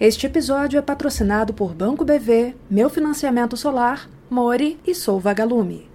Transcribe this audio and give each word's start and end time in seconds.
Este 0.00 0.26
episódio 0.26 0.78
é 0.78 0.80
patrocinado 0.80 1.52
por 1.52 1.74
Banco 1.74 2.04
BV, 2.04 2.54
Meu 2.70 2.88
Financiamento 2.88 3.56
Solar, 3.56 4.08
Mori 4.30 4.78
e 4.86 4.94
Sou 4.94 5.18
Vagalume. 5.18 5.90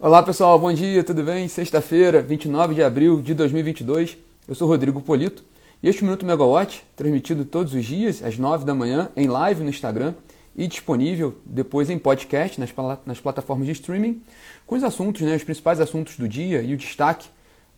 Olá 0.00 0.20
pessoal, 0.20 0.58
bom 0.58 0.72
dia, 0.72 1.04
tudo 1.04 1.22
bem? 1.22 1.46
Sexta-feira, 1.46 2.20
29 2.20 2.74
de 2.74 2.82
abril 2.82 3.22
de 3.22 3.34
2022. 3.34 4.18
Eu 4.48 4.56
sou 4.56 4.66
Rodrigo 4.66 5.00
Polito 5.00 5.44
e 5.80 5.88
este 5.88 6.02
Minuto 6.02 6.26
Megawatt, 6.26 6.84
transmitido 6.96 7.44
todos 7.44 7.72
os 7.72 7.84
dias 7.84 8.20
às 8.20 8.36
9 8.36 8.64
da 8.64 8.74
manhã 8.74 9.10
em 9.14 9.28
live 9.28 9.62
no 9.62 9.70
Instagram 9.70 10.12
e 10.56 10.66
disponível 10.66 11.36
depois 11.46 11.88
em 11.88 12.00
podcast 12.00 12.58
nas, 12.58 12.74
nas 13.06 13.20
plataformas 13.20 13.66
de 13.66 13.72
streaming, 13.74 14.20
com 14.66 14.74
os 14.74 14.82
assuntos, 14.82 15.22
né, 15.22 15.36
os 15.36 15.44
principais 15.44 15.78
assuntos 15.78 16.16
do 16.16 16.28
dia 16.28 16.62
e 16.62 16.74
o 16.74 16.76
destaque 16.76 17.28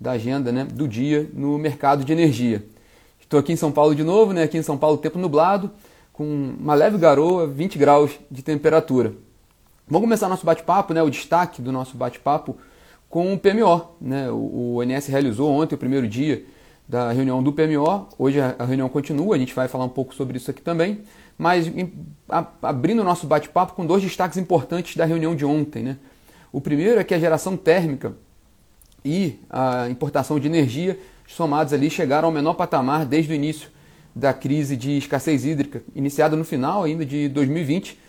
da 0.05 0.13
agenda 0.13 0.53
né, 0.53 0.65
do 0.65 0.87
dia 0.87 1.29
no 1.33 1.57
mercado 1.57 2.05
de 2.05 2.13
energia. 2.13 2.63
Estou 3.19 3.41
aqui 3.41 3.55
em 3.55 3.57
São 3.57 3.73
Paulo 3.73 3.95
de 3.95 4.05
novo, 4.05 4.35
né, 4.35 4.43
aqui 4.43 4.59
em 4.59 4.63
São 4.63 4.77
Paulo 4.77 4.99
tempo 4.99 5.19
nublado, 5.19 5.71
com 6.13 6.55
uma 6.61 6.75
leve 6.75 6.99
garoa, 6.99 7.47
20 7.47 7.79
graus 7.79 8.13
de 8.31 8.43
temperatura. 8.43 9.15
Vamos 9.89 10.05
começar 10.05 10.29
nosso 10.29 10.45
bate-papo, 10.45 10.93
né, 10.93 11.03
o 11.03 11.09
destaque 11.09 11.63
do 11.63 11.73
nosso 11.73 11.97
bate-papo 11.97 12.55
com 13.09 13.33
o 13.33 13.39
PMO. 13.39 13.97
Né? 13.99 14.31
O, 14.31 14.75
o 14.77 14.83
INS 14.83 15.07
realizou 15.07 15.51
ontem 15.51 15.75
o 15.75 15.79
primeiro 15.79 16.07
dia 16.07 16.45
da 16.87 17.11
reunião 17.11 17.43
do 17.43 17.51
PMO. 17.51 18.07
Hoje 18.19 18.41
a, 18.41 18.65
reunião 18.65 18.91
continua, 18.91 19.37
a 19.37 19.39
gente 19.39 19.55
vai 19.55 19.69
falar 19.69 19.85
um 19.85 19.89
pouco 19.89 20.15
sobre 20.15 20.37
isso 20.37 20.51
aqui 20.51 20.61
também. 20.61 21.01
Mas 21.39 21.73
abrindo 22.61 23.01
o 23.01 23.05
nosso 23.05 23.27
bate-papo 23.27 23.73
com 23.73 23.87
dois 23.87 24.03
destaques 24.03 24.37
importantes 24.37 24.97
da 24.97 25.07
reunião 25.07 25.35
de 25.35 25.47
ontem. 25.47 25.83
Né? 25.83 25.97
O 26.53 26.61
primeiro 26.61 27.01
é 27.01 27.05
que 27.05 27.15
a 27.15 27.19
geração 27.19 27.57
térmica 27.57 28.15
e 29.05 29.39
a 29.51 29.89
importação 29.89 30.41
de 30.41 30.47
energia 30.47 30.99
somados 31.27 31.73
ali 31.73 31.91
chegaram 31.91 32.29
ao 32.29 32.33
menor 32.33 32.55
patamar 32.55 33.05
desde 33.05 33.33
o 33.33 33.35
início 33.35 33.69
da 34.15 34.33
crise 34.33 34.77
de 34.77 34.97
escassez 34.97 35.45
hídrica, 35.45 35.83
iniciada 35.95 36.37
no 36.37 36.45
final 36.45 36.85
ainda 36.85 37.05
de 37.05 37.29
2020 37.29 38.05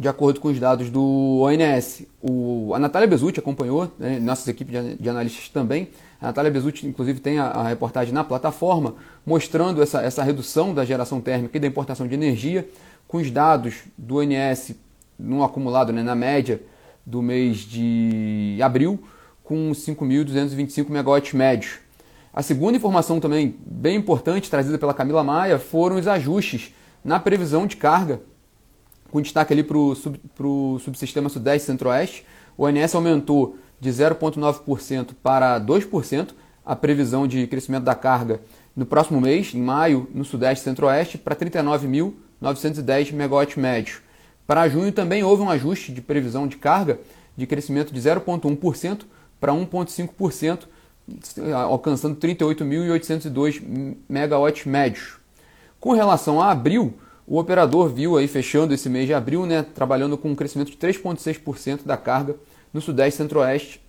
de 0.00 0.08
acordo 0.08 0.40
com 0.40 0.48
os 0.48 0.58
dados 0.58 0.88
do 0.88 1.40
ONS. 1.42 2.06
O, 2.22 2.72
a 2.74 2.78
Natália 2.78 3.06
Bezutti 3.06 3.38
acompanhou, 3.38 3.92
né, 3.98 4.18
nossas 4.18 4.48
equipes 4.48 4.72
de, 4.72 4.96
de, 4.96 5.08
analistas 5.10 5.50
também. 5.50 5.90
A 6.20 6.28
Natália 6.28 6.50
Bezutti, 6.50 6.86
inclusive, 6.86 7.20
tem 7.20 7.38
a, 7.38 7.48
a, 7.48 7.68
reportagem 7.68 8.12
na 8.12 8.24
plataforma 8.24 8.94
mostrando 9.26 9.82
essa, 9.82 10.00
essa 10.00 10.22
redução 10.22 10.72
da 10.72 10.86
geração 10.86 11.20
térmica 11.20 11.56
e 11.58 11.60
da 11.60 11.66
importação 11.66 12.08
de 12.08 12.14
energia, 12.14 12.66
com 13.06 13.18
os 13.18 13.30
dados 13.30 13.82
do 13.96 14.16
ONS 14.16 14.74
no 15.18 15.44
acumulado, 15.44 15.92
né, 15.92 16.02
na 16.02 16.14
média 16.14 16.62
do 17.04 17.20
mês 17.20 17.58
de 17.58 18.58
abril, 18.62 18.98
com 19.50 19.72
5.225 19.72 20.90
megawatts 20.90 21.32
médios. 21.32 21.78
A 22.32 22.40
segunda 22.40 22.76
informação 22.76 23.18
também 23.18 23.56
bem 23.66 23.96
importante, 23.96 24.48
trazida 24.48 24.78
pela 24.78 24.94
Camila 24.94 25.24
Maia, 25.24 25.58
foram 25.58 25.96
os 25.96 26.06
ajustes 26.06 26.72
na 27.04 27.18
previsão 27.18 27.66
de 27.66 27.76
carga 27.76 28.20
com 29.10 29.20
destaque 29.20 29.52
ali 29.52 29.64
para 29.64 29.76
o 29.76 29.96
sub, 29.96 30.20
subsistema 30.78 31.28
Sudeste 31.28 31.66
Centro-Oeste. 31.66 32.24
O 32.56 32.62
ONS 32.62 32.94
aumentou 32.94 33.58
de 33.80 33.90
0,9% 33.90 35.14
para 35.20 35.60
2% 35.60 36.28
a 36.64 36.76
previsão 36.76 37.26
de 37.26 37.44
crescimento 37.48 37.82
da 37.82 37.96
carga 37.96 38.40
no 38.76 38.86
próximo 38.86 39.20
mês, 39.20 39.52
em 39.52 39.60
maio, 39.60 40.08
no 40.14 40.24
Sudeste 40.24 40.62
Centro-Oeste, 40.62 41.18
para 41.18 41.34
39.910 41.34 43.12
megawatts 43.12 43.56
médios. 43.56 43.98
Para 44.46 44.68
junho 44.68 44.92
também 44.92 45.24
houve 45.24 45.42
um 45.42 45.50
ajuste 45.50 45.90
de 45.90 46.00
previsão 46.00 46.46
de 46.46 46.56
carga 46.56 47.00
de 47.36 47.48
crescimento 47.48 47.92
de 47.92 48.00
0,1% 48.00 49.00
para 49.40 49.52
1,5%, 49.52 50.66
alcançando 51.66 52.16
38.802 52.16 53.96
megawatts 54.08 54.66
médios. 54.66 55.16
Com 55.80 55.92
relação 55.92 56.40
a 56.40 56.50
abril, 56.50 56.94
o 57.26 57.38
operador 57.38 57.88
viu 57.88 58.16
aí 58.16 58.28
fechando 58.28 58.74
esse 58.74 58.88
mês 58.88 59.06
de 59.06 59.14
abril, 59.14 59.46
né, 59.46 59.64
trabalhando 59.74 60.18
com 60.18 60.30
um 60.30 60.34
crescimento 60.34 60.70
de 60.70 60.76
3,6% 60.76 61.84
da 61.84 61.96
carga 61.96 62.36
no 62.72 62.80
Sudeste 62.80 63.14
e 63.14 63.18
Centro-Oeste 63.18 63.80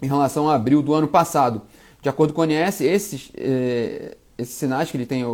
em 0.00 0.06
relação 0.06 0.48
a 0.48 0.54
abril 0.54 0.82
do 0.82 0.94
ano 0.94 1.06
passado. 1.06 1.62
De 2.00 2.08
acordo 2.08 2.32
com 2.32 2.40
o 2.40 2.44
ONS, 2.44 2.80
esses, 2.80 3.30
eh, 3.36 4.16
esses 4.38 4.54
sinais 4.54 4.90
que 4.90 4.96
ele 4.96 5.06
tem, 5.06 5.24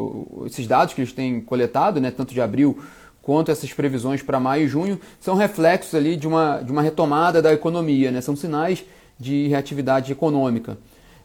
esses 0.44 0.66
dados 0.66 0.92
que 0.92 1.00
eles 1.00 1.12
têm 1.12 1.40
coletado, 1.40 2.00
né, 2.00 2.10
tanto 2.10 2.34
de 2.34 2.40
abril 2.40 2.78
quanto 3.22 3.50
essas 3.50 3.72
previsões 3.72 4.22
para 4.22 4.40
maio 4.40 4.64
e 4.64 4.68
junho, 4.68 5.00
são 5.20 5.34
reflexos 5.34 5.94
ali 5.94 6.16
de 6.16 6.26
uma, 6.26 6.60
de 6.60 6.72
uma 6.72 6.82
retomada 6.82 7.40
da 7.40 7.52
economia, 7.52 8.10
né, 8.10 8.20
são 8.20 8.34
sinais 8.34 8.84
de 9.18 9.48
reatividade 9.48 10.12
econômica. 10.12 10.78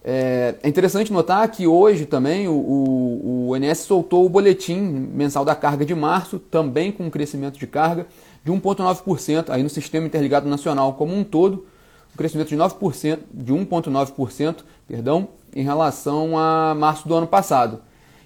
É, 0.06 0.56
é, 0.62 0.68
interessante 0.68 1.14
notar 1.14 1.48
que 1.50 1.66
hoje 1.66 2.06
também 2.06 2.48
o, 2.48 2.52
o, 2.52 3.50
o 3.50 3.58
INS 3.58 3.80
soltou 3.80 4.26
o 4.26 4.30
boletim 4.30 4.78
mensal 4.80 5.46
da 5.46 5.56
carga 5.56 5.86
de 5.86 5.96
março, 5.96 6.40
também 6.40 6.92
com 6.92 7.06
um 7.06 7.10
crescimento 7.10 7.58
de 7.58 7.66
carga 7.66 8.06
de 8.44 8.52
1,9% 8.52 9.46
aí 9.50 9.64
no 9.64 9.70
Sistema 9.70 10.06
Interligado 10.06 10.50
Nacional 10.50 10.94
como 10.94 11.16
um 11.16 11.24
todo, 11.24 11.66
um 12.14 12.18
crescimento 12.18 12.50
de 12.50 12.58
9%, 12.58 13.20
de 13.34 13.54
1,9%, 13.54 14.56
perdão, 14.86 15.30
em 15.56 15.64
relação 15.64 16.38
a 16.38 16.76
março 16.76 17.08
do 17.08 17.16
ano 17.16 17.28
passado. 17.28 17.80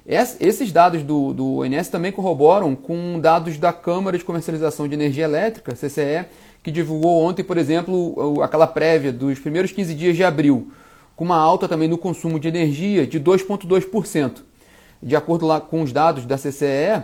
Esses 0.04 0.72
dados 0.72 1.04
do, 1.04 1.34
do 1.34 1.66
INS 1.66 1.90
também 1.90 2.14
corroboram 2.14 2.76
com 2.76 3.20
dados 3.20 3.58
da 3.58 3.74
Câmara 3.74 4.18
de 4.18 4.24
Comercialização 4.24 4.88
de 4.88 4.94
Energia 4.94 5.26
Elétrica, 5.26 5.74
CCE, 5.74 6.26
que 6.68 6.72
divulgou 6.72 7.24
ontem, 7.24 7.44
por 7.44 7.58
exemplo, 7.58 8.42
aquela 8.44 8.68
prévia 8.68 9.14
dos 9.14 9.40
primeiros 9.40 9.72
15 9.72 9.94
dias 9.96 10.18
de 10.18 10.24
abril 10.26 10.70
com 11.16 11.24
uma 11.24 11.38
alta 11.38 11.66
também 11.66 11.88
no 11.88 11.98
consumo 11.98 12.38
de 12.38 12.50
energia 12.50 13.08
de 13.08 13.22
2,2%. 13.22 14.42
De 15.02 15.16
acordo 15.16 15.48
lá 15.48 15.62
com 15.62 15.82
os 15.82 15.94
dados 15.94 16.26
da 16.26 16.36
CCE, 16.36 17.04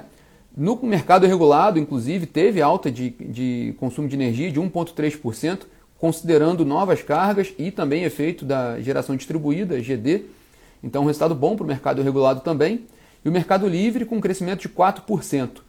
no 0.54 0.78
mercado 0.84 1.26
regulado, 1.26 1.80
inclusive, 1.80 2.26
teve 2.26 2.62
alta 2.62 2.92
de, 2.92 3.12
de 3.12 3.74
consumo 3.80 4.10
de 4.10 4.18
energia 4.18 4.52
de 4.52 4.60
1,3%, 4.60 5.62
considerando 5.98 6.66
novas 6.66 7.02
cargas 7.02 7.54
e 7.58 7.72
também 7.72 8.04
efeito 8.04 8.44
da 8.44 8.82
geração 8.82 9.16
distribuída, 9.16 9.80
GD. 9.80 10.26
Então, 10.84 11.04
um 11.04 11.06
resultado 11.06 11.34
bom 11.34 11.56
para 11.56 11.64
o 11.64 11.68
mercado 11.68 12.02
regulado 12.02 12.42
também. 12.42 12.86
E 13.24 13.30
o 13.30 13.32
mercado 13.32 13.66
livre 13.66 14.04
com 14.04 14.18
um 14.18 14.22
crescimento 14.22 14.60
de 14.60 14.68
4%. 14.68 15.62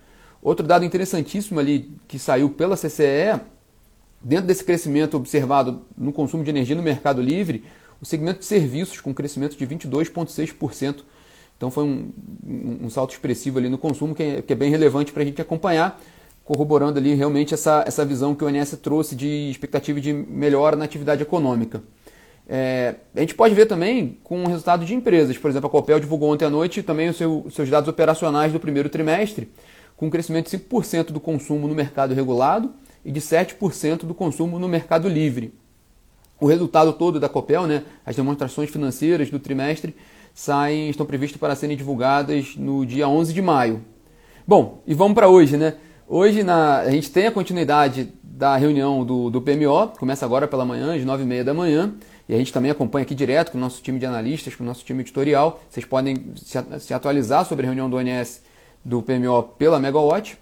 Outro 0.42 0.66
dado 0.66 0.84
interessantíssimo 0.84 1.60
ali 1.60 1.92
que 2.08 2.18
saiu 2.18 2.50
pela 2.50 2.76
CCE, 2.76 3.40
dentro 4.24 4.46
desse 4.46 4.64
crescimento 4.64 5.16
observado 5.16 5.82
no 5.96 6.12
consumo 6.12 6.42
de 6.42 6.50
energia 6.50 6.74
no 6.74 6.82
mercado 6.82 7.20
livre, 7.20 7.62
o 8.00 8.06
segmento 8.06 8.40
de 8.40 8.46
serviços 8.46 9.00
com 9.00 9.12
crescimento 9.12 9.56
de 9.56 9.66
22,6%. 9.66 11.02
Então 11.56 11.70
foi 11.70 11.84
um, 11.84 12.10
um, 12.44 12.86
um, 12.86 12.90
salto 12.90 13.12
expressivo 13.12 13.58
ali 13.58 13.68
no 13.68 13.78
consumo 13.78 14.14
que 14.14 14.22
é, 14.22 14.42
que 14.42 14.52
é 14.52 14.56
bem 14.56 14.70
relevante 14.70 15.12
para 15.12 15.22
a 15.22 15.26
gente 15.26 15.40
acompanhar, 15.40 16.00
corroborando 16.44 16.98
ali 16.98 17.14
realmente 17.14 17.54
essa, 17.54 17.84
essa 17.86 18.04
visão 18.04 18.34
que 18.34 18.42
o 18.42 18.48
ONS 18.48 18.78
trouxe 18.82 19.14
de 19.14 19.50
expectativa 19.50 20.00
de 20.00 20.12
melhora 20.12 20.74
na 20.74 20.84
atividade 20.84 21.22
econômica. 21.22 21.82
É, 22.46 22.96
a 23.14 23.20
gente 23.20 23.34
pode 23.34 23.54
ver 23.54 23.66
também 23.66 24.18
com 24.22 24.42
o 24.42 24.48
resultado 24.48 24.84
de 24.84 24.94
empresas. 24.94 25.38
Por 25.38 25.50
exemplo, 25.50 25.68
a 25.68 25.70
Copel 25.70 26.00
divulgou 26.00 26.30
ontem 26.30 26.44
à 26.44 26.50
noite 26.50 26.82
também 26.82 27.08
os 27.08 27.16
seu, 27.16 27.46
seus 27.50 27.70
dados 27.70 27.88
operacionais 27.88 28.52
do 28.52 28.60
primeiro 28.60 28.88
trimestre, 28.88 29.50
com 29.96 30.06
um 30.06 30.10
crescimento 30.10 30.50
de 30.50 30.58
5% 30.58 31.12
do 31.12 31.20
consumo 31.20 31.68
no 31.68 31.74
mercado 31.74 32.12
regulado 32.12 32.74
e 33.04 33.12
de 33.12 33.20
7% 33.20 34.04
do 34.04 34.14
consumo 34.14 34.58
no 34.58 34.68
mercado 34.68 35.08
livre 35.08 35.52
o 36.40 36.46
resultado 36.46 36.92
todo 36.92 37.20
da 37.20 37.28
Copel, 37.28 37.66
né, 37.66 37.84
as 38.04 38.16
demonstrações 38.16 38.70
financeiras 38.70 39.30
do 39.30 39.38
trimestre, 39.38 39.94
saem, 40.34 40.90
estão 40.90 41.06
previstas 41.06 41.40
para 41.40 41.54
serem 41.54 41.76
divulgadas 41.76 42.56
no 42.56 42.84
dia 42.84 43.08
11 43.08 43.32
de 43.32 43.40
maio. 43.40 43.82
Bom, 44.46 44.82
e 44.86 44.92
vamos 44.94 45.14
para 45.14 45.28
hoje, 45.28 45.56
né? 45.56 45.74
Hoje 46.06 46.42
na, 46.42 46.80
a 46.80 46.90
gente 46.90 47.10
tem 47.10 47.26
a 47.26 47.32
continuidade 47.32 48.12
da 48.22 48.56
reunião 48.56 49.04
do, 49.04 49.30
do 49.30 49.40
PMO, 49.40 49.92
começa 49.98 50.24
agora 50.26 50.46
pela 50.46 50.64
manhã, 50.64 50.94
às 50.94 51.02
9h30 51.02 51.44
da 51.44 51.54
manhã, 51.54 51.94
e 52.28 52.34
a 52.34 52.36
gente 52.36 52.52
também 52.52 52.70
acompanha 52.70 53.04
aqui 53.04 53.14
direto 53.14 53.52
com 53.52 53.58
o 53.58 53.60
nosso 53.60 53.80
time 53.80 53.98
de 53.98 54.04
analistas, 54.04 54.54
com 54.54 54.64
o 54.64 54.66
nosso 54.66 54.84
time 54.84 55.00
editorial. 55.00 55.62
Vocês 55.70 55.86
podem 55.86 56.32
se, 56.36 56.92
atualizar 56.92 57.46
sobre 57.46 57.64
a 57.64 57.68
reunião 57.68 57.88
do 57.88 57.96
ONS 57.96 58.42
do 58.84 59.00
PMO 59.00 59.42
pela 59.56 59.78
Megawatt. 59.78 60.36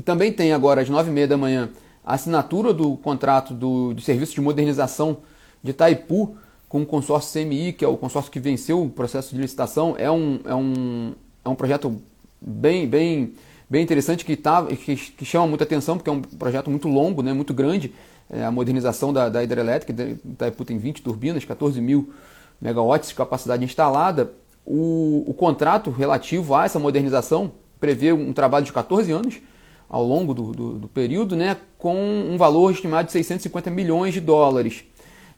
E 0.00 0.02
também 0.02 0.32
tem 0.32 0.54
agora 0.54 0.80
às 0.80 0.88
9h30 0.88 1.26
da 1.26 1.36
manhã 1.36 1.68
a 2.02 2.14
assinatura 2.14 2.72
do 2.72 2.96
contrato 2.96 3.52
do, 3.52 3.92
do 3.92 4.00
Serviço 4.00 4.32
de 4.32 4.40
Modernização 4.40 5.18
de 5.62 5.72
Itaipu 5.72 6.38
com 6.70 6.80
o 6.80 6.86
consórcio 6.86 7.38
CMI, 7.38 7.74
que 7.74 7.84
é 7.84 7.88
o 7.88 7.98
consórcio 7.98 8.32
que 8.32 8.40
venceu 8.40 8.82
o 8.82 8.88
processo 8.88 9.34
de 9.34 9.40
licitação, 9.42 9.94
é 9.98 10.10
um, 10.10 10.40
é 10.46 10.54
um, 10.54 11.12
é 11.44 11.48
um 11.50 11.54
projeto 11.54 12.00
bem, 12.40 12.88
bem, 12.88 13.34
bem 13.68 13.82
interessante 13.82 14.24
que, 14.24 14.36
tá, 14.38 14.64
que, 14.64 14.96
que 14.96 15.24
chama 15.26 15.46
muita 15.46 15.64
atenção, 15.64 15.98
porque 15.98 16.08
é 16.08 16.12
um 16.14 16.22
projeto 16.22 16.70
muito 16.70 16.88
longo, 16.88 17.22
né, 17.22 17.34
muito 17.34 17.52
grande. 17.52 17.92
É 18.30 18.42
a 18.42 18.50
modernização 18.50 19.12
da, 19.12 19.28
da 19.28 19.44
hidrelétrica, 19.44 19.92
Itaipu 20.24 20.64
tem 20.64 20.78
20 20.78 21.02
turbinas, 21.02 21.44
14 21.44 21.78
mil 21.78 22.10
megawatts 22.58 23.10
de 23.10 23.14
capacidade 23.14 23.62
instalada. 23.62 24.32
O, 24.64 25.24
o 25.26 25.34
contrato 25.34 25.90
relativo 25.90 26.54
a 26.54 26.64
essa 26.64 26.78
modernização 26.78 27.52
prevê 27.78 28.14
um 28.14 28.32
trabalho 28.32 28.64
de 28.64 28.72
14 28.72 29.12
anos, 29.12 29.42
ao 29.90 30.04
longo 30.04 30.32
do, 30.32 30.52
do, 30.52 30.72
do, 30.78 30.88
período, 30.88 31.34
né, 31.34 31.56
com 31.76 31.96
um 31.96 32.36
valor 32.38 32.70
estimado 32.70 33.06
de 33.06 33.12
650 33.12 33.70
milhões 33.70 34.14
de 34.14 34.20
dólares. 34.20 34.84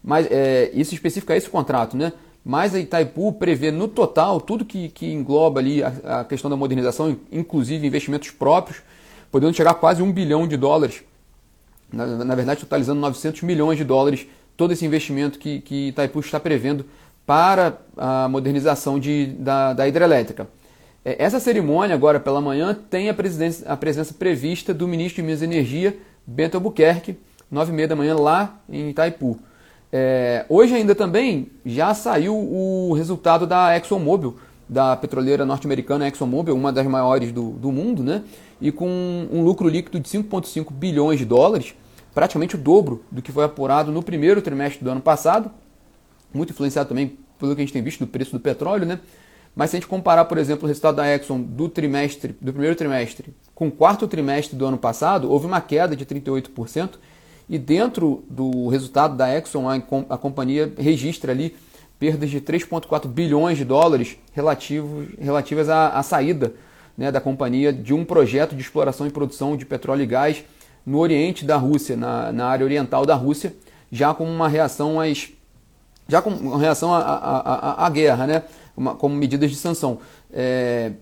mas 0.04 0.26
é, 0.30 0.70
isso 0.74 0.94
especifica 0.94 1.34
esse 1.34 1.48
contrato, 1.48 1.96
né? 1.96 2.12
Mas 2.44 2.74
a 2.74 2.80
Itaipu 2.80 3.32
prevê 3.32 3.70
no 3.70 3.88
total 3.88 4.40
tudo 4.40 4.64
que, 4.64 4.88
que 4.88 5.10
engloba 5.10 5.60
ali 5.60 5.82
a, 5.82 6.20
a 6.20 6.24
questão 6.24 6.50
da 6.50 6.56
modernização, 6.56 7.16
inclusive 7.30 7.86
investimentos 7.86 8.30
próprios, 8.30 8.82
podendo 9.30 9.54
chegar 9.54 9.70
a 9.70 9.74
quase 9.74 10.02
um 10.02 10.12
bilhão 10.12 10.46
de 10.46 10.56
dólares. 10.56 11.02
Na, 11.90 12.06
na 12.06 12.34
verdade, 12.34 12.60
totalizando 12.60 13.00
900 13.00 13.42
milhões 13.42 13.78
de 13.78 13.84
dólares 13.84 14.26
todo 14.56 14.72
esse 14.72 14.84
investimento 14.84 15.38
que, 15.38 15.60
que 15.60 15.88
Itaipu 15.88 16.20
está 16.20 16.40
prevendo 16.40 16.84
para 17.24 17.78
a 17.96 18.28
modernização 18.28 18.98
de, 18.98 19.26
da, 19.38 19.72
da 19.72 19.88
hidrelétrica. 19.88 20.48
É, 21.04 21.22
essa 21.22 21.40
cerimônia, 21.40 21.94
agora 21.94 22.20
pela 22.20 22.40
manhã, 22.40 22.76
tem 22.90 23.08
a, 23.08 23.12
a 23.66 23.76
presença 23.76 24.14
prevista 24.14 24.72
do 24.72 24.86
ministro 24.86 25.22
de 25.22 25.26
Minas 25.26 25.42
e 25.42 25.44
Energia, 25.44 25.96
Bento 26.26 26.56
Albuquerque, 26.56 27.16
9 27.50 27.72
e 27.72 27.74
meia 27.74 27.88
da 27.88 27.96
manhã, 27.96 28.14
lá 28.14 28.60
em 28.68 28.90
Itaipu. 28.90 29.38
É, 29.92 30.46
hoje 30.48 30.74
ainda 30.74 30.94
também 30.94 31.48
já 31.66 31.92
saiu 31.92 32.34
o 32.34 32.92
resultado 32.94 33.46
da 33.46 33.76
ExxonMobil, 33.76 34.36
da 34.68 34.96
petroleira 34.96 35.44
norte-americana 35.44 36.08
ExxonMobil, 36.08 36.54
uma 36.54 36.72
das 36.72 36.86
maiores 36.86 37.30
do, 37.30 37.50
do 37.50 37.70
mundo, 37.70 38.02
né? 38.02 38.22
e 38.62 38.70
com 38.70 38.88
um 39.30 39.42
lucro 39.42 39.68
líquido 39.68 39.98
de 39.98 40.08
5,5 40.08 40.72
bilhões 40.72 41.18
de 41.18 41.24
dólares, 41.24 41.74
praticamente 42.14 42.54
o 42.54 42.58
dobro 42.58 43.04
do 43.10 43.20
que 43.20 43.32
foi 43.32 43.44
apurado 43.44 43.90
no 43.90 44.02
primeiro 44.02 44.40
trimestre 44.40 44.84
do 44.84 44.90
ano 44.90 45.00
passado, 45.00 45.50
muito 46.32 46.50
influenciado 46.50 46.88
também 46.88 47.18
pelo 47.40 47.56
que 47.56 47.60
a 47.60 47.64
gente 47.64 47.72
tem 47.72 47.82
visto 47.82 47.98
do 47.98 48.06
preço 48.06 48.30
do 48.30 48.38
petróleo, 48.38 48.86
né? 48.86 49.00
Mas 49.54 49.70
se 49.70 49.76
a 49.76 49.80
gente 49.80 49.88
comparar, 49.88 50.24
por 50.24 50.38
exemplo, 50.38 50.64
o 50.64 50.68
resultado 50.68 50.96
da 50.96 51.14
Exxon 51.14 51.40
do 51.40 51.68
trimestre, 51.68 52.34
do 52.40 52.52
primeiro 52.52 52.74
trimestre 52.74 53.34
com 53.54 53.68
o 53.68 53.70
quarto 53.70 54.08
trimestre 54.08 54.56
do 54.56 54.64
ano 54.66 54.78
passado, 54.78 55.30
houve 55.30 55.46
uma 55.46 55.60
queda 55.60 55.94
de 55.94 56.06
38%, 56.06 56.92
e 57.48 57.58
dentro 57.58 58.24
do 58.30 58.68
resultado 58.68 59.14
da 59.16 59.28
Exxon, 59.36 59.68
a, 60.08 60.16
companhia 60.16 60.72
registra 60.78 61.32
ali 61.32 61.54
perdas 61.98 62.30
de 62.30 62.40
3,4 62.40 63.06
bilhões 63.06 63.58
de 63.58 63.64
dólares 63.64 64.16
relativas 64.32 65.68
à, 65.68 65.90
à 65.90 66.02
saída 66.02 66.54
né, 66.96 67.12
da 67.12 67.20
companhia 67.20 67.72
de 67.72 67.94
um 67.94 68.04
projeto 68.04 68.54
de 68.54 68.62
exploração 68.62 69.06
e 69.06 69.10
produção 69.10 69.56
de 69.56 69.64
petróleo 69.64 70.02
e 70.02 70.06
gás 70.06 70.44
no 70.84 70.98
oriente 70.98 71.44
da 71.44 71.56
Rússia, 71.56 71.96
na, 71.96 72.32
na 72.32 72.46
área 72.46 72.64
oriental 72.64 73.06
da 73.06 73.14
Rússia, 73.14 73.54
já 73.90 74.12
como 74.14 74.30
uma 74.30 74.48
reação 74.48 74.98
às 75.00 75.30
já 76.08 76.20
com 76.20 76.56
reação 76.56 76.92
à, 76.92 77.86
à, 77.86 77.88
guerra, 77.88 78.26
né? 78.26 78.42
Uma, 78.76 78.94
como 78.94 79.14
medidas 79.14 79.50
de 79.50 79.56
sanção. 79.56 79.98
É, 80.32 80.92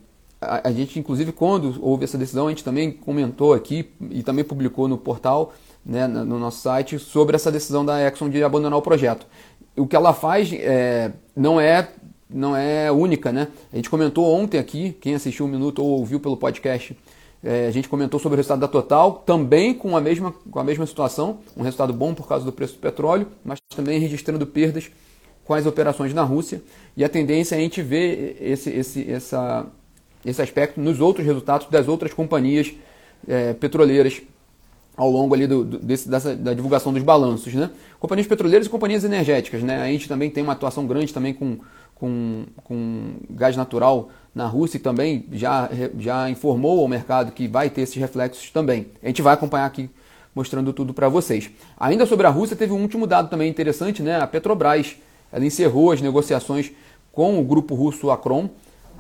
a, 0.41 0.69
a, 0.69 0.73
gente, 0.73 0.99
inclusive, 0.99 1.33
quando 1.33 1.77
houve 1.81 2.05
essa 2.05 2.19
decisão, 2.19 2.47
a 2.47 2.51
gente 2.51 2.65
também 2.65 2.91
comentou 2.91 3.53
aqui 3.53 3.91
e 4.11 4.23
também 4.23 4.45
publicou 4.45 4.89
no 4.89 4.99
portal, 4.99 5.53
né, 5.85 6.07
no 6.07 6.39
nosso 6.39 6.61
site, 6.61 6.99
sobre 6.99 7.37
essa 7.37 7.51
decisão 7.51 7.85
da 7.85 8.07
Exxon 8.07 8.29
de 8.29 8.43
abandonar 8.43 8.79
o 8.79 8.83
projeto. 8.83 9.27
O 9.77 9.87
que 9.87 9.95
ela 9.95 10.13
faz 10.13 10.53
é, 10.53 11.13
não 11.37 11.61
é 11.61 11.89
não 12.33 12.57
é 12.57 12.93
única, 12.93 13.33
né? 13.33 13.49
A 13.73 13.77
gente 13.77 13.91
comentou 13.91 14.33
ontem 14.33 14.59
aqui, 14.59 14.97
quem 15.01 15.15
assistiu 15.17 15.47
um 15.47 15.49
minuto 15.49 15.83
ou 15.83 15.99
ouviu 15.99 16.21
pelo 16.21 16.37
podcast, 16.37 16.97
é, 17.43 17.67
a 17.67 17.71
gente 17.71 17.89
comentou 17.89 18.21
sobre 18.21 18.37
o 18.37 18.39
resultado 18.39 18.61
da 18.61 18.69
Total, 18.69 19.13
também 19.27 19.75
com 19.75 19.97
a, 19.97 20.01
mesma, 20.01 20.33
com 20.51 20.59
a 20.59 20.65
mesma 20.65 20.87
situação, 20.87 21.39
um 21.57 21.63
resultado 21.63 21.93
bom 21.93 22.15
por 22.15 22.29
causa 22.29 22.45
do 22.45 22.53
preço 22.53 22.75
do 22.75 22.81
petróleo, 22.81 23.27
mas 23.45 23.59
também 23.75 23.99
registrando 23.99 24.47
perdas 24.47 24.91
com 25.51 25.55
as 25.55 25.67
operações 25.67 26.15
na 26.15 26.23
Rússia. 26.23 26.63
E 26.97 27.03
a 27.03 27.09
tendência 27.09 27.57
é 27.57 27.59
a 27.59 27.61
gente 27.61 27.83
ver 27.83 28.37
esse, 28.41 28.71
esse, 28.71 29.11
essa, 29.11 29.67
esse 30.25 30.41
aspecto 30.41 30.81
nos 30.81 31.01
outros 31.01 31.27
resultados 31.27 31.67
das 31.69 31.89
outras 31.89 32.15
companhias 32.15 32.73
é, 33.27 33.53
petroleiras 33.53 34.23
ao 34.97 35.11
longo 35.11 35.35
ali 35.35 35.49
do, 35.49 35.65
desse, 35.65 36.09
dessa, 36.09 36.37
da 36.37 36.55
divulgação 36.55 36.93
dos 36.93 37.03
balanços. 37.03 37.53
Né? 37.53 37.69
Companhias 37.99 38.29
petroleiras 38.29 38.69
e 38.69 38.71
companhias 38.71 39.03
energéticas. 39.03 39.61
Né? 39.65 39.83
A 39.83 39.87
gente 39.87 40.07
também 40.07 40.31
tem 40.31 40.41
uma 40.41 40.53
atuação 40.53 40.87
grande 40.87 41.13
também 41.13 41.35
com, 41.35 41.59
com, 41.97 42.45
com 42.63 43.15
gás 43.31 43.57
natural 43.57 44.09
na 44.33 44.47
Rússia 44.47 44.77
e 44.77 44.81
também 44.81 45.27
já, 45.33 45.69
já 45.99 46.31
informou 46.31 46.79
ao 46.79 46.87
mercado 46.87 47.33
que 47.33 47.49
vai 47.49 47.69
ter 47.69 47.81
esses 47.81 47.97
reflexos 47.97 48.53
também. 48.53 48.87
A 49.03 49.09
gente 49.09 49.21
vai 49.21 49.35
acompanhar 49.35 49.67
aqui 49.67 49.91
mostrando 50.33 50.73
tudo 50.73 50.95
para 50.95 51.09
vocês. 51.09 51.51
Ainda 51.77 52.07
sobre 52.07 52.25
a 52.29 52.31
Rússia, 52.31 52.55
teve 52.57 52.73
um 52.73 52.81
último 52.81 53.05
dado 53.05 53.29
também 53.29 53.51
interessante, 53.51 54.01
né? 54.01 54.21
A 54.21 54.29
Petrobras 54.29 54.95
ela 55.33 55.45
encerrou 55.45 55.93
as 55.93 56.01
negociações 56.01 56.73
com 57.13 57.39
o 57.39 57.45
grupo 57.45 57.75
russo 57.75 58.11
Acron 58.11 58.49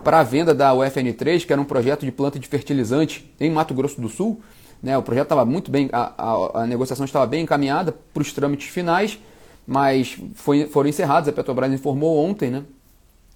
para 0.02 0.20
a 0.20 0.22
venda 0.22 0.54
da 0.54 0.72
UFN3, 0.72 1.44
que 1.44 1.52
era 1.52 1.60
um 1.60 1.64
projeto 1.64 2.04
de 2.04 2.12
planta 2.12 2.38
de 2.38 2.48
fertilizante 2.48 3.32
em 3.38 3.50
Mato 3.50 3.74
Grosso 3.74 4.00
do 4.00 4.08
Sul. 4.08 4.40
Né, 4.82 4.96
o 4.96 5.02
projeto 5.02 5.26
estava 5.26 5.44
muito 5.44 5.70
bem, 5.70 5.90
a, 5.92 6.12
a, 6.16 6.62
a 6.62 6.66
negociação 6.66 7.04
estava 7.04 7.26
bem 7.26 7.42
encaminhada 7.42 7.92
para 8.14 8.22
os 8.22 8.32
trâmites 8.32 8.68
finais, 8.68 9.18
mas 9.66 10.18
foi, 10.34 10.66
foram 10.66 10.88
encerrados. 10.88 11.28
A 11.28 11.32
Petrobras 11.32 11.70
informou 11.72 12.16
ontem. 12.18 12.50
Né, 12.50 12.64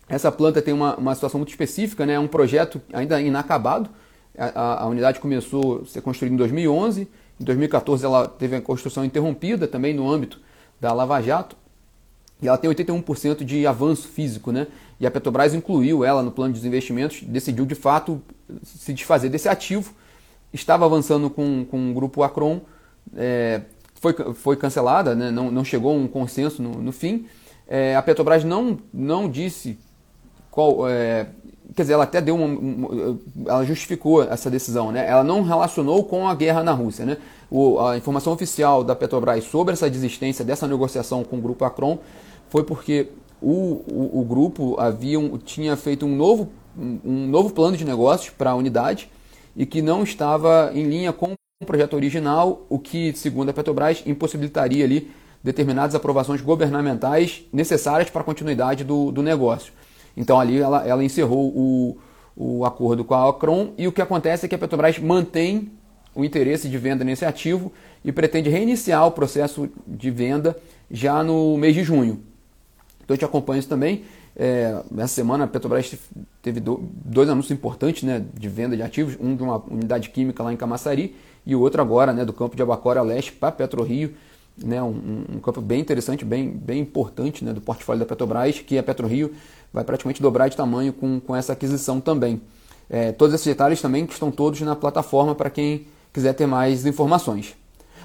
essa 0.08 0.32
planta 0.32 0.62
tem 0.62 0.72
uma, 0.72 0.96
uma 0.96 1.14
situação 1.14 1.38
muito 1.38 1.50
específica, 1.50 2.06
né, 2.06 2.14
é 2.14 2.18
um 2.18 2.28
projeto 2.28 2.80
ainda 2.92 3.20
inacabado. 3.20 3.90
A, 4.36 4.82
a, 4.82 4.86
unidade 4.86 5.20
começou 5.20 5.82
a 5.82 5.86
ser 5.86 6.00
construída 6.00 6.34
em 6.34 6.38
2011, 6.38 7.08
em 7.40 7.44
2014 7.44 8.04
ela 8.04 8.26
teve 8.26 8.56
a 8.56 8.60
construção 8.60 9.04
interrompida 9.04 9.68
também 9.68 9.94
no 9.94 10.10
âmbito 10.10 10.40
da 10.80 10.92
Lava 10.92 11.20
Jato. 11.20 11.56
E 12.42 12.48
ela 12.48 12.58
tem 12.58 12.70
81% 12.70 13.44
de 13.44 13.66
avanço 13.66 14.08
físico, 14.08 14.52
né? 14.52 14.66
E 14.98 15.06
a 15.06 15.10
Petrobras 15.10 15.54
incluiu 15.54 16.04
ela 16.04 16.22
no 16.22 16.30
plano 16.30 16.52
de 16.52 16.66
investimentos, 16.66 17.22
decidiu 17.22 17.64
de 17.64 17.74
fato 17.74 18.20
se 18.62 18.92
desfazer 18.92 19.28
desse 19.28 19.48
ativo. 19.48 19.92
Estava 20.52 20.84
avançando 20.84 21.28
com, 21.30 21.64
com 21.64 21.90
o 21.90 21.94
grupo 21.94 22.22
Acron, 22.22 22.60
é, 23.16 23.62
foi, 23.94 24.12
foi 24.34 24.56
cancelada, 24.56 25.14
né? 25.14 25.30
não, 25.30 25.50
não 25.50 25.64
chegou 25.64 25.92
a 25.92 25.94
um 25.94 26.06
consenso 26.06 26.62
no, 26.62 26.70
no 26.82 26.92
fim. 26.92 27.26
É, 27.66 27.96
a 27.96 28.02
Petrobras 28.02 28.44
não, 28.44 28.78
não 28.92 29.28
disse 29.28 29.78
qual. 30.50 30.88
É, 30.88 31.26
quer 31.74 31.82
dizer, 31.82 31.94
ela 31.94 32.04
até 32.04 32.20
deu 32.20 32.36
uma, 32.36 32.46
uma, 32.46 33.18
ela 33.46 33.64
justificou 33.64 34.22
essa 34.22 34.50
decisão, 34.50 34.92
né? 34.92 35.08
Ela 35.08 35.24
não 35.24 35.42
relacionou 35.42 36.04
com 36.04 36.28
a 36.28 36.34
guerra 36.34 36.62
na 36.62 36.72
Rússia, 36.72 37.06
né? 37.06 37.16
O, 37.56 37.78
a 37.78 37.96
informação 37.96 38.32
oficial 38.32 38.82
da 38.82 38.96
Petrobras 38.96 39.44
sobre 39.44 39.74
essa 39.74 39.88
desistência 39.88 40.44
dessa 40.44 40.66
negociação 40.66 41.22
com 41.22 41.36
o 41.36 41.40
grupo 41.40 41.64
Acron 41.64 42.00
foi 42.48 42.64
porque 42.64 43.10
o, 43.40 43.84
o, 43.86 44.22
o 44.22 44.24
grupo 44.24 44.74
havia 44.76 45.20
tinha 45.44 45.76
feito 45.76 46.04
um 46.04 46.16
novo, 46.16 46.50
um 46.76 47.28
novo 47.28 47.50
plano 47.50 47.76
de 47.76 47.84
negócios 47.84 48.30
para 48.30 48.50
a 48.50 48.54
unidade 48.56 49.08
e 49.54 49.64
que 49.64 49.80
não 49.80 50.02
estava 50.02 50.72
em 50.74 50.82
linha 50.82 51.12
com 51.12 51.34
o 51.62 51.64
projeto 51.64 51.94
original, 51.94 52.66
o 52.68 52.76
que, 52.76 53.12
segundo 53.12 53.50
a 53.50 53.52
Petrobras, 53.52 54.02
impossibilitaria 54.04 54.84
ali 54.84 55.12
determinadas 55.40 55.94
aprovações 55.94 56.40
governamentais 56.40 57.44
necessárias 57.52 58.10
para 58.10 58.22
a 58.22 58.24
continuidade 58.24 58.82
do, 58.82 59.12
do 59.12 59.22
negócio. 59.22 59.72
Então 60.16 60.40
ali 60.40 60.58
ela, 60.58 60.84
ela 60.84 61.04
encerrou 61.04 61.52
o, 61.54 61.98
o 62.36 62.64
acordo 62.64 63.04
com 63.04 63.14
a 63.14 63.30
Acron 63.30 63.74
e 63.78 63.86
o 63.86 63.92
que 63.92 64.02
acontece 64.02 64.44
é 64.44 64.48
que 64.48 64.56
a 64.56 64.58
Petrobras 64.58 64.98
mantém 64.98 65.70
o 66.14 66.24
interesse 66.24 66.68
de 66.68 66.78
venda 66.78 67.04
nesse 67.04 67.24
ativo 67.24 67.72
e 68.04 68.12
pretende 68.12 68.48
reiniciar 68.48 69.06
o 69.06 69.10
processo 69.10 69.68
de 69.86 70.10
venda 70.10 70.56
já 70.90 71.22
no 71.22 71.56
mês 71.56 71.74
de 71.74 71.82
junho. 71.82 72.20
Então 73.04 73.14
eu 73.14 73.18
te 73.18 73.24
acompanho 73.24 73.58
isso 73.58 73.68
também. 73.68 74.04
É, 74.36 74.82
essa 74.98 75.14
semana 75.14 75.44
a 75.44 75.46
Petrobras 75.46 75.94
teve 76.42 76.60
dois 76.60 77.28
anúncios 77.28 77.52
importantes 77.52 78.02
né, 78.02 78.24
de 78.34 78.48
venda 78.48 78.76
de 78.76 78.82
ativos, 78.82 79.16
um 79.20 79.36
de 79.36 79.42
uma 79.42 79.62
unidade 79.70 80.10
química 80.10 80.42
lá 80.42 80.52
em 80.52 80.56
Camaçari 80.56 81.14
e 81.46 81.54
o 81.54 81.60
outro 81.60 81.80
agora 81.80 82.12
né, 82.12 82.24
do 82.24 82.32
campo 82.32 82.56
de 82.56 82.62
Abacora 82.62 83.00
Leste 83.02 83.32
para 83.32 83.52
PetroRio, 83.52 84.14
né, 84.56 84.82
um, 84.82 85.24
um, 85.34 85.38
campo 85.40 85.60
bem 85.60 85.80
interessante, 85.80 86.24
bem, 86.24 86.50
bem 86.50 86.80
importante 86.80 87.44
né, 87.44 87.52
do 87.52 87.60
portfólio 87.60 88.00
da 88.00 88.06
Petrobras, 88.06 88.58
que 88.60 88.76
a 88.76 88.82
PetroRio 88.82 89.32
vai 89.72 89.84
praticamente 89.84 90.22
dobrar 90.22 90.48
de 90.48 90.56
tamanho 90.56 90.92
com, 90.92 91.20
com 91.20 91.34
essa 91.36 91.52
aquisição 91.52 92.00
também. 92.00 92.40
É, 92.88 93.12
todos 93.12 93.34
esses 93.34 93.46
detalhes 93.46 93.80
também 93.80 94.04
estão 94.04 94.30
todos 94.30 94.60
na 94.60 94.76
plataforma 94.76 95.34
para 95.34 95.50
quem 95.50 95.86
quiser 96.14 96.32
ter 96.32 96.46
mais 96.46 96.86
informações. 96.86 97.54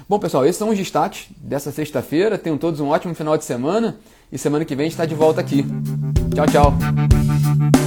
Bom, 0.08 0.18
pessoal, 0.18 0.44
esses 0.44 0.56
são 0.56 0.70
os 0.70 0.76
destaques 0.76 1.28
dessa 1.36 1.70
sexta-feira. 1.70 2.36
Tenham 2.36 2.58
todos 2.58 2.80
um 2.80 2.88
ótimo 2.88 3.14
final 3.14 3.38
de 3.38 3.44
semana 3.44 3.96
e 4.32 4.36
semana 4.36 4.64
que 4.64 4.74
vem 4.74 4.86
a 4.86 4.88
gente 4.88 4.94
está 4.94 5.06
de 5.06 5.14
volta 5.14 5.40
aqui. 5.40 5.64
Tchau, 6.34 6.46
tchau. 6.46 7.79